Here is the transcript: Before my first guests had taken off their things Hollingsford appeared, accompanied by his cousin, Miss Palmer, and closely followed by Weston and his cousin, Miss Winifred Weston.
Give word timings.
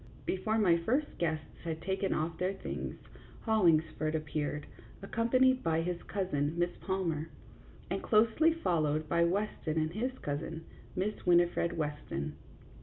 Before 0.25 0.57
my 0.57 0.77
first 0.77 1.19
guests 1.19 1.61
had 1.63 1.79
taken 1.79 2.11
off 2.11 2.39
their 2.39 2.53
things 2.55 2.95
Hollingsford 3.41 4.15
appeared, 4.15 4.65
accompanied 5.03 5.61
by 5.61 5.83
his 5.83 6.01
cousin, 6.01 6.57
Miss 6.57 6.71
Palmer, 6.77 7.29
and 7.87 8.01
closely 8.01 8.51
followed 8.51 9.07
by 9.07 9.23
Weston 9.23 9.77
and 9.77 9.93
his 9.93 10.17
cousin, 10.17 10.63
Miss 10.95 11.23
Winifred 11.27 11.73
Weston. 11.77 12.33